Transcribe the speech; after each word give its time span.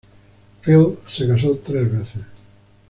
Field 0.63 0.97
se 1.05 1.27
casó 1.27 1.59
tres 1.63 1.91
veces. 1.95 2.21